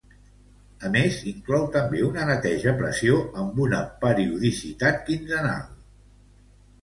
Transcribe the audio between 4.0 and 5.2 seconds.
periodicitat